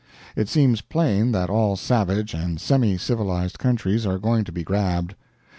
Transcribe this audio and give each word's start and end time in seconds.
It 0.35 0.49
seems 0.49 0.81
plain 0.81 1.31
that 1.33 1.51
all 1.51 1.75
savage 1.75 2.33
and 2.33 2.59
semi 2.59 2.97
civilized 2.97 3.59
countries 3.59 4.03
are 4.03 4.17
going 4.17 4.43
to 4.45 4.51
be 4.51 4.63
grabbed 4.63 5.13